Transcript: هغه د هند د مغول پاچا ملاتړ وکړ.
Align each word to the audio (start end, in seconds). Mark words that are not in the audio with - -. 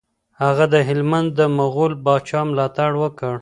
هغه 0.43 0.65
د 0.73 0.75
هند 0.87 1.29
د 1.39 1.39
مغول 1.57 1.93
پاچا 2.03 2.39
ملاتړ 2.49 2.91
وکړ. 3.03 3.29